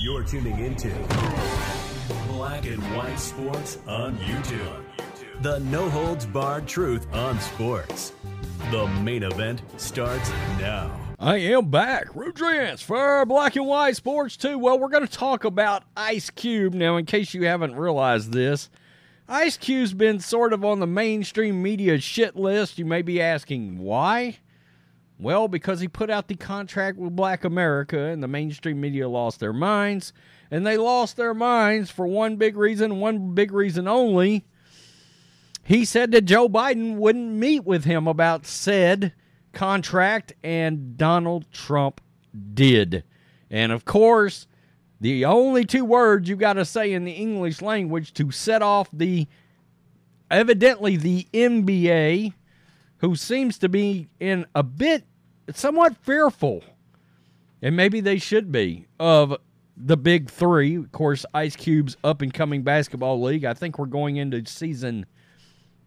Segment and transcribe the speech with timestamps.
[0.00, 0.88] You're tuning into
[2.28, 4.82] Black and White Sports on YouTube.
[5.42, 8.12] The no holds barred truth on sports.
[8.70, 10.90] The main event starts now.
[11.18, 12.08] I am back.
[12.14, 14.58] Rudrance for Black and White Sports 2.
[14.58, 16.74] Well, we're going to talk about Ice Cube.
[16.74, 18.70] Now, in case you haven't realized this,
[19.28, 22.78] Ice Cube's been sort of on the mainstream media shit list.
[22.78, 24.38] You may be asking why?
[25.18, 29.40] Well, because he put out the contract with Black America and the mainstream media lost
[29.40, 30.12] their minds.
[30.50, 34.46] And they lost their minds for one big reason, one big reason only.
[35.64, 39.12] He said that Joe Biden wouldn't meet with him about said
[39.52, 42.00] contract, and Donald Trump
[42.54, 43.04] did.
[43.50, 44.46] And of course,
[45.00, 48.88] the only two words you've got to say in the English language to set off
[48.92, 49.26] the
[50.30, 52.32] evidently the NBA,
[52.98, 55.04] who seems to be in a bit
[55.54, 56.62] somewhat fearful,
[57.62, 59.36] and maybe they should be, of
[59.76, 60.76] the big three.
[60.76, 63.44] Of course, Ice Cube's up and coming basketball league.
[63.44, 65.06] I think we're going into season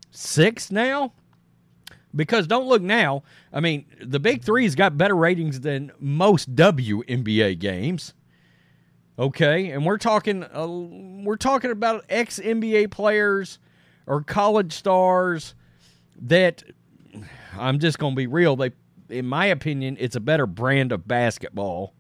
[0.10, 1.14] six now.
[2.14, 3.24] Because don't look now.
[3.54, 8.14] I mean, the big three's got better ratings than most WNBA games.
[9.18, 13.60] Okay, and we're talking uh, we're talking about ex NBA players
[14.08, 15.54] or college stars
[16.22, 16.64] that
[17.62, 18.56] I'm just going to be real.
[18.56, 18.72] They,
[19.10, 21.94] in my opinion, it's a better brand of basketball.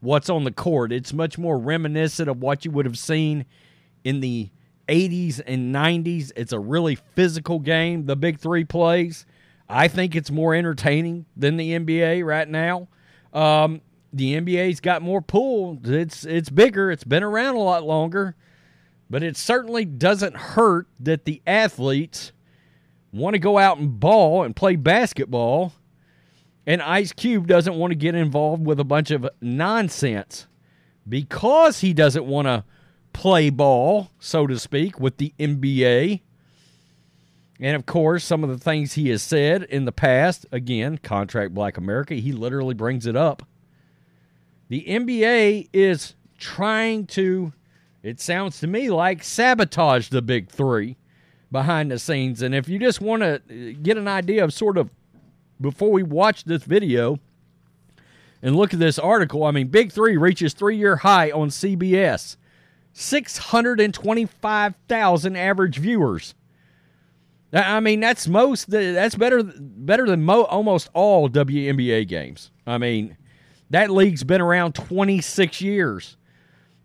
[0.00, 0.92] What's on the court?
[0.92, 3.46] It's much more reminiscent of what you would have seen
[4.04, 4.50] in the
[4.88, 6.30] 80s and 90s.
[6.36, 8.06] It's a really physical game.
[8.06, 9.26] The big three plays.
[9.68, 12.88] I think it's more entertaining than the NBA right now.
[13.32, 13.80] Um,
[14.12, 15.78] the NBA's got more pull.
[15.84, 16.90] It's it's bigger.
[16.90, 18.34] It's been around a lot longer,
[19.10, 22.32] but it certainly doesn't hurt that the athletes
[23.12, 25.72] want to go out and ball and play basketball,
[26.66, 30.46] and Ice Cube doesn't want to get involved with a bunch of nonsense
[31.08, 32.64] because he doesn't want to
[33.12, 36.20] play ball, so to speak, with the NBA.
[37.60, 41.54] And of course, some of the things he has said in the past, again, contract
[41.54, 43.42] Black America, he literally brings it up.
[44.68, 47.52] The NBA is trying to,
[48.02, 50.98] it sounds to me like, sabotage the big three
[51.50, 52.42] behind the scenes.
[52.42, 54.90] And if you just want to get an idea of sort of,
[55.60, 57.18] before we watch this video
[58.42, 62.36] and look at this article, I mean, Big Three reaches three year high on CBS
[62.92, 66.34] 625,000 average viewers.
[67.52, 68.70] I mean, that's most.
[68.70, 69.42] That's better.
[69.42, 72.50] Better than mo- almost all WNBA games.
[72.66, 73.16] I mean,
[73.70, 76.17] that league's been around 26 years.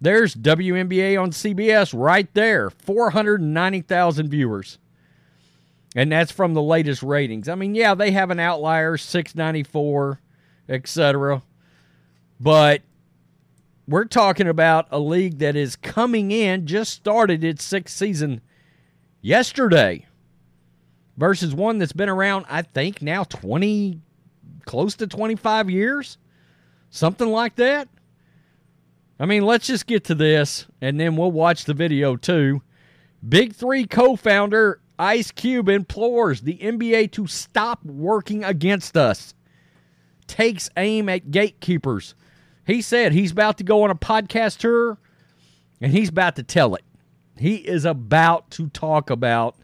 [0.04, 4.78] There's WNBA on CBS right there, 490,000 viewers.
[5.96, 7.48] And that's from the latest ratings.
[7.48, 10.20] I mean, yeah, they have an outlier, 694,
[10.68, 11.42] etc.
[12.38, 12.82] But
[13.88, 18.42] we're talking about a league that is coming in, just started its sixth season
[19.22, 20.06] yesterday
[21.16, 24.02] versus one that's been around, I think, now 20,
[24.66, 26.18] close to 25 years.
[26.90, 27.88] Something like that.
[29.24, 32.62] I mean, let's just get to this and then we'll watch the video too.
[33.26, 39.34] Big Three co founder Ice Cube implores the NBA to stop working against us,
[40.28, 42.16] takes aim at gatekeepers.
[42.68, 44.98] He said he's about to go on a podcast tour
[45.80, 46.84] and he's about to tell it.
[47.38, 49.56] He is about to talk about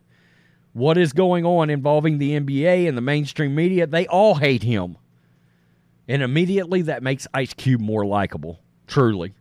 [0.71, 3.87] what is going on involving the NBA and the mainstream media.
[3.87, 4.97] They all hate him.
[6.07, 9.33] And immediately that makes Ice Cube more likable, truly.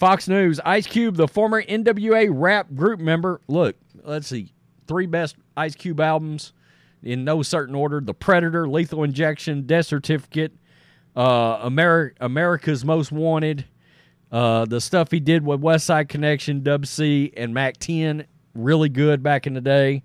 [0.00, 3.42] Fox News Ice Cube, the former NWA rap group member.
[3.48, 4.50] Look, let's see.
[4.86, 6.54] Three best Ice Cube albums
[7.02, 10.52] in no certain order The Predator, Lethal Injection, Death Certificate,
[11.14, 13.66] uh, Ameri- America's Most Wanted,
[14.32, 18.24] uh, the stuff he did with Westside Connection, Dub C, and Mack 10.
[18.54, 20.02] Really good back in the day.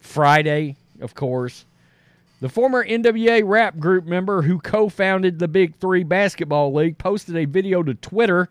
[0.00, 1.66] Friday, of course.
[2.40, 7.36] The former NWA rap group member who co founded the Big Three Basketball League posted
[7.36, 8.48] a video to Twitter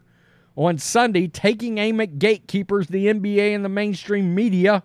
[0.57, 4.83] on Sunday taking aim at gatekeepers, the NBA, and the mainstream media.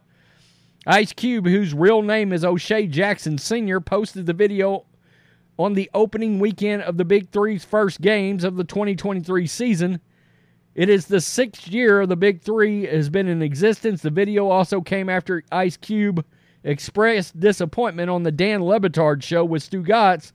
[0.86, 4.84] Ice Cube, whose real name is O'Shea Jackson Sr., posted the video
[5.58, 10.00] on the opening weekend of the Big Three's first games of the 2023 season.
[10.76, 14.00] It is the sixth year the Big Three has been in existence.
[14.02, 16.24] The video also came after Ice Cube
[16.64, 20.32] expressed disappointment on the Dan Le Batard show with Stugotz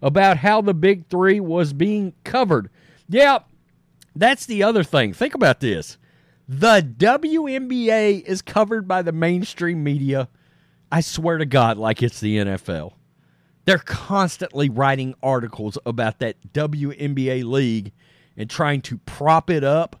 [0.00, 2.70] about how the Big Three was being covered.
[3.08, 3.40] Yeah,
[4.14, 5.12] that's the other thing.
[5.12, 5.98] Think about this.
[6.48, 10.28] The WNBA is covered by the mainstream media.
[10.90, 12.92] I swear to God, like it's the NFL.
[13.64, 17.92] They're constantly writing articles about that WNBA league
[18.36, 19.96] and trying to prop it up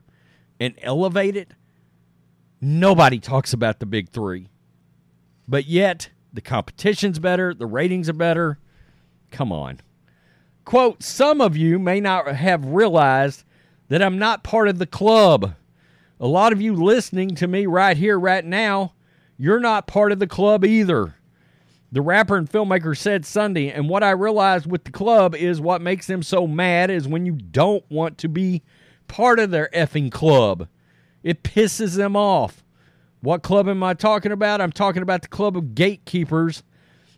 [0.58, 1.52] and elevate it.
[2.60, 4.48] Nobody talks about the big three.
[5.46, 8.58] But yet, the competition's better, the ratings are better.
[9.30, 9.80] Come on.
[10.64, 13.44] Quote, some of you may not have realized
[13.88, 15.54] that I'm not part of the club.
[16.20, 18.94] A lot of you listening to me right here, right now,
[19.36, 21.16] you're not part of the club either.
[21.90, 25.82] The rapper and filmmaker said Sunday, and what I realized with the club is what
[25.82, 28.62] makes them so mad is when you don't want to be
[29.08, 30.68] part of their effing club.
[31.22, 32.61] It pisses them off.
[33.22, 34.60] What club am I talking about?
[34.60, 36.64] I'm talking about the club of gatekeepers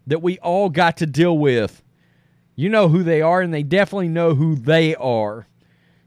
[0.07, 1.83] that we all got to deal with.
[2.55, 5.49] You know who they are, and they definitely know who they are.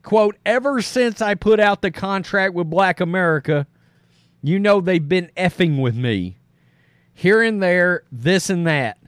[0.03, 3.65] Quote, ever since I put out the contract with Black America,
[4.43, 6.37] you know they've been effing with me.
[7.13, 8.99] Here and there, this and that.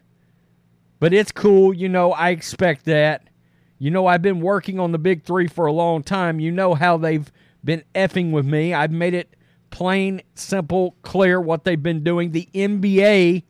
[0.99, 1.71] But it's cool.
[1.71, 3.29] You know, I expect that.
[3.77, 6.39] You know, I've been working on the big three for a long time.
[6.39, 7.31] You know how they've
[7.63, 8.73] been effing with me.
[8.73, 9.35] I've made it
[9.69, 12.31] plain, simple, clear what they've been doing.
[12.31, 13.43] The NBA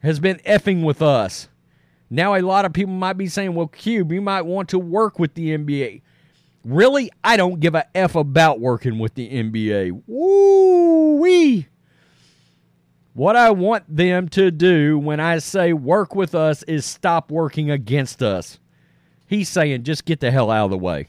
[0.00, 1.48] has been effing with us.
[2.10, 5.18] Now, a lot of people might be saying, well, Cube, you might want to work
[5.18, 6.02] with the NBA.
[6.64, 7.10] Really?
[7.22, 10.02] I don't give a F about working with the NBA.
[10.06, 11.66] Woo wee.
[13.12, 17.70] What I want them to do when I say work with us is stop working
[17.70, 18.58] against us.
[19.26, 21.08] He's saying just get the hell out of the way.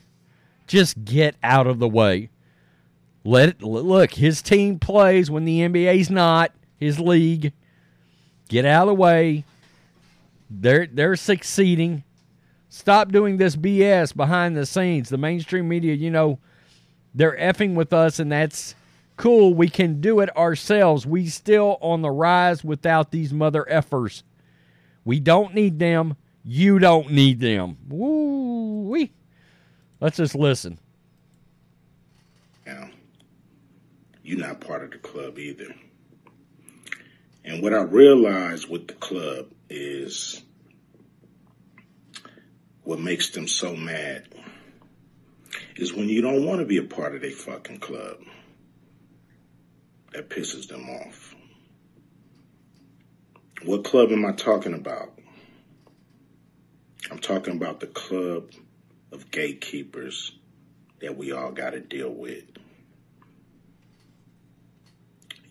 [0.68, 2.30] Just get out of the way.
[3.24, 7.54] Let it look, his team plays when the NBA's not, his league.
[8.48, 9.46] Get out of the way.
[10.50, 12.04] They're they're succeeding.
[12.70, 15.10] Stop doing this BS behind the scenes.
[15.10, 16.40] The mainstream media, you know,
[17.14, 18.76] they're effing with us, and that's
[19.18, 19.54] cool.
[19.54, 21.06] We can do it ourselves.
[21.06, 24.24] We still on the rise without these mother effers.
[25.04, 26.16] We don't need them.
[26.44, 27.78] You don't need them.
[27.88, 29.12] Woo wee.
[30.00, 30.80] Let's just listen.
[32.66, 32.90] Now,
[34.30, 35.74] you're not part of the club either.
[37.44, 40.40] And what I realized with the club is
[42.84, 44.28] what makes them so mad
[45.78, 48.18] is when you don't want to be a part of their fucking club.
[50.14, 51.34] That pisses them off.
[53.66, 55.18] What club am I talking about?
[57.10, 58.52] I'm talking about the club
[59.12, 60.34] of gatekeepers
[61.02, 62.59] that we all got to deal with.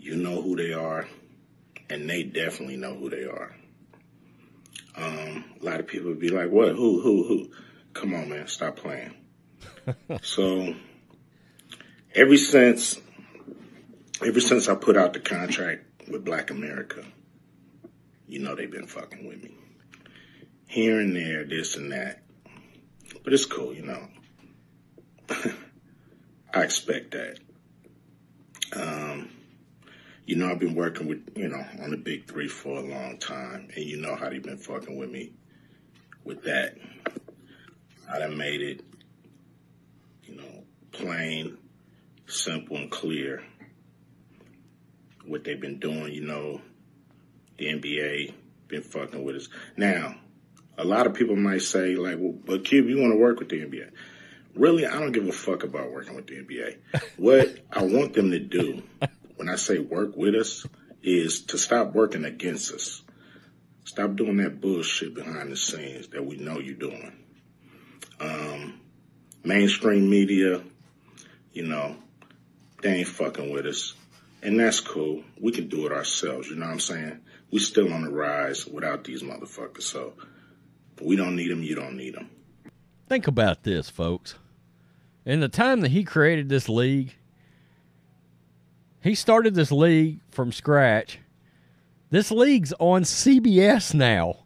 [0.09, 1.07] You know who they are,
[1.91, 3.55] and they definitely know who they are.
[4.97, 6.69] Um, a lot of people would be like, "What?
[6.69, 7.03] Who?
[7.03, 7.25] Who?
[7.25, 7.51] Who?"
[7.93, 9.13] Come on, man, stop playing.
[10.23, 10.75] so,
[12.15, 12.99] ever since,
[14.25, 17.05] ever since I put out the contract with Black America,
[18.27, 19.55] you know they've been fucking with me.
[20.69, 22.23] Here and there, this and that,
[23.25, 24.09] but it's cool, you know.
[26.55, 27.41] I expect that.
[28.73, 29.08] Um,
[30.29, 33.17] you know, I've been working with, you know, on the big three for a long
[33.17, 35.33] time, and you know how they've been fucking with me
[36.23, 36.77] with that.
[38.13, 38.85] I done made it,
[40.25, 41.57] you know, plain,
[42.27, 43.43] simple, and clear
[45.25, 46.13] what they've been doing.
[46.13, 46.61] You know,
[47.57, 48.35] the NBA
[48.69, 49.49] been fucking with us.
[49.79, 50.15] Now,
[50.77, 53.49] a lot of people might say, like, well, but Cube, you want to work with
[53.49, 53.93] the NBA.
[54.55, 56.77] Really, I don't give a fuck about working with the NBA.
[57.17, 58.83] what I want them to do
[59.39, 60.67] when I say work with us
[61.03, 63.03] is to stop working against us.
[63.85, 67.13] Stop doing that bullshit behind the scenes that we know you're doing.
[68.21, 68.81] Um,
[69.45, 70.61] mainstream media,
[71.53, 71.97] you know,
[72.83, 73.95] they ain't fucking with us.
[74.43, 75.23] And that's cool.
[75.41, 76.49] We can do it ourselves.
[76.49, 77.21] You know what I'm saying?
[77.51, 79.83] We still on the rise without these motherfuckers.
[79.83, 80.15] So
[81.01, 81.63] we don't need them.
[81.63, 82.29] You don't need them.
[83.09, 84.35] Think about this, folks.
[85.25, 87.15] In the time that he created this league,
[89.03, 91.19] he started this league from scratch.
[92.11, 94.45] This league's on CBS now.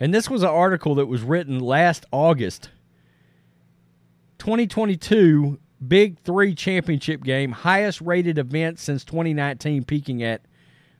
[0.00, 2.70] And this was an article that was written last August.
[4.38, 10.42] 2022 Big 3 championship game, highest rated event since 2019, peaking at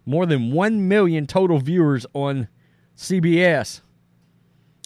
[0.05, 2.49] more than 1 million total viewers on
[2.97, 3.81] CBS.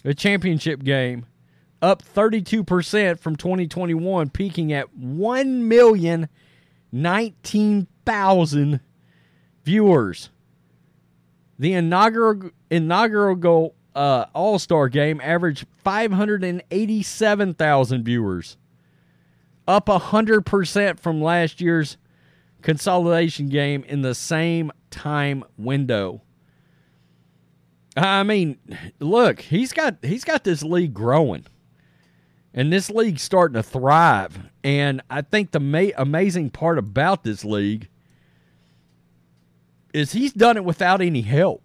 [0.05, 1.25] a championship game,
[1.81, 4.95] up 32% from 2021, peaking at
[6.93, 8.79] 1,019,000
[9.63, 10.29] viewers.
[11.57, 18.57] The inaugural inaugural uh, All Star game averaged 587,000 viewers,
[19.67, 21.97] up 100% from last year's
[22.61, 26.21] consolidation game in the same time window.
[27.97, 28.57] I mean,
[28.99, 31.45] look, he's got he's got this league growing.
[32.53, 34.49] And this league's starting to thrive.
[34.63, 37.87] And I think the ma- amazing part about this league
[39.93, 41.63] is he's done it without any help.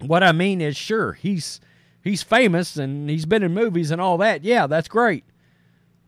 [0.00, 1.60] What I mean is, sure, he's
[2.02, 4.42] he's famous and he's been in movies and all that.
[4.42, 5.24] Yeah, that's great.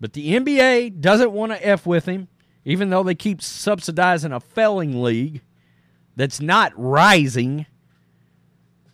[0.00, 2.28] But the NBA doesn't want to F with him,
[2.64, 5.42] even though they keep subsidizing a failing league
[6.16, 7.66] that's not rising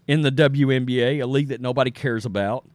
[0.07, 2.67] in the WNBA, a league that nobody cares about.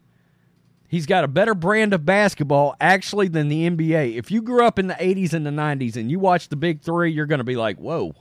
[0.87, 4.15] He's got a better brand of basketball actually than the NBA.
[4.15, 6.81] If you grew up in the 80s and the 90s and you watch the Big
[6.81, 8.13] Three, you're going to be like, whoa,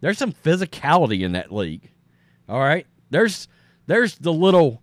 [0.00, 1.90] there's some physicality in that league.
[2.48, 2.86] All right?
[3.10, 3.48] There's
[3.86, 4.82] there's the little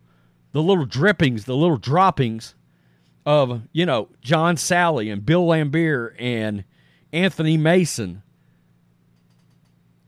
[0.51, 2.56] the little drippings, the little droppings
[3.25, 6.63] of, you know, John Salley and Bill Laimbeer and
[7.12, 8.22] Anthony Mason.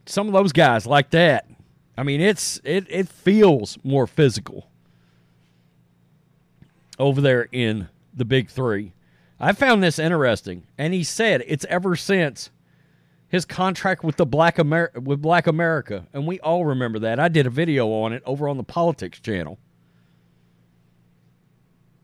[0.05, 1.48] Some of those guys like that.
[1.98, 4.69] I mean, it's it it feels more physical
[7.00, 8.94] over there in the Big 3.
[9.39, 12.50] I found this interesting, and he said it's ever since
[13.27, 17.20] his contract with the Black Amer- with Black America, and we all remember that.
[17.20, 19.60] I did a video on it over on the Politics channel.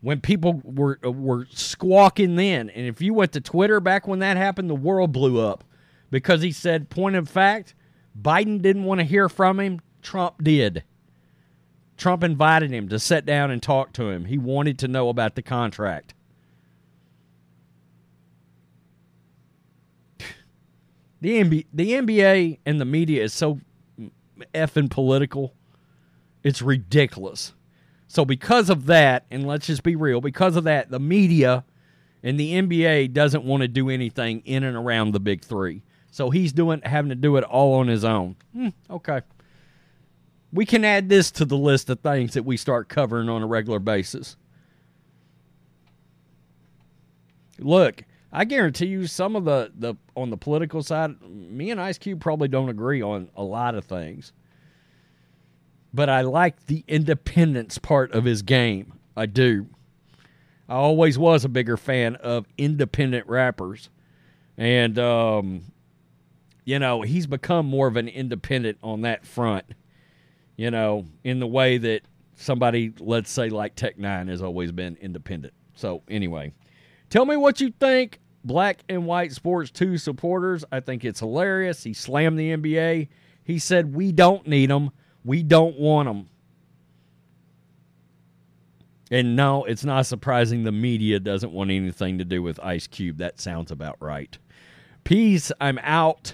[0.02, 4.36] When people were were squawking then, and if you went to Twitter back when that
[4.36, 5.64] happened, the world blew up
[6.12, 7.74] because he said, point of fact,
[8.22, 10.84] Biden didn't want to hear from him, Trump did.
[11.98, 14.26] Trump invited him to sit down and talk to him.
[14.26, 16.14] He wanted to know about the contract.
[21.22, 23.62] The NBA, the NBA and the media is so
[24.54, 25.54] effing political.
[26.44, 27.54] It's ridiculous.
[28.08, 31.64] So because of that, and let's just be real, because of that, the media
[32.22, 35.84] and the NBA doesn't want to do anything in and around the big three.
[36.12, 38.36] So he's doing having to do it all on his own.
[38.54, 39.22] Hmm, okay.
[40.53, 43.48] We can add this to the list of things that we start covering on a
[43.48, 44.38] regular basis.
[47.57, 51.98] Look, I guarantee you some of the, the on the political side, me and Ice
[51.98, 54.31] Cube probably don't agree on a lot of things.
[55.91, 58.93] But I like the independence part of his game.
[59.15, 59.67] I do.
[60.69, 63.89] I always was a bigger fan of independent rappers.
[64.57, 65.63] And um,
[66.63, 69.65] you know, he's become more of an independent on that front
[70.55, 72.01] you know, in the way that
[72.36, 75.53] somebody, let's say, like Tech N9ne has always been independent.
[75.75, 76.53] So, anyway,
[77.10, 80.65] tell me what you think, Black and White Sports 2 supporters.
[80.72, 81.83] I think it's hilarious.
[81.83, 83.07] He slammed the NBA.
[83.43, 84.91] He said, We don't need them.
[85.24, 86.29] We don't want them.
[89.12, 93.17] And no, it's not surprising the media doesn't want anything to do with Ice Cube.
[93.17, 94.38] That sounds about right.
[95.03, 95.51] Peace.
[95.62, 96.33] I'm out.